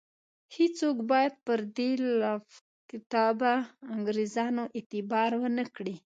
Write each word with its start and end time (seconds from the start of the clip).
هیڅوک 0.55 0.97
باید 1.11 1.33
پر 1.45 1.59
دې 1.77 1.89
لافکتابه 2.21 3.53
انګرېزانو 3.93 4.63
اعتبار 4.77 5.31
ونه 5.41 5.63
کړي. 5.75 5.95